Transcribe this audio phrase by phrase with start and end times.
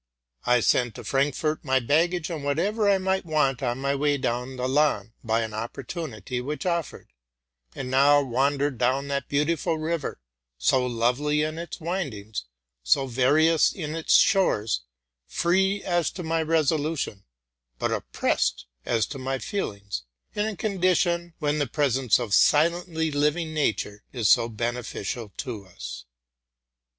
[0.47, 4.55] I sent to Frankfort my baggage, and whatever I might want on my way down
[4.55, 7.13] the Lahn, by an opportunity which offered,
[7.75, 10.19] and now wandered down that beautiful river,
[10.57, 12.45] so lovely in its windings,
[12.81, 14.81] so various in its shores,
[15.27, 17.23] free as to my resolution,
[17.77, 20.01] but oppressed as to my feelings,—
[20.33, 26.05] in a condition when the presence of silently living nature is so beneficial to us.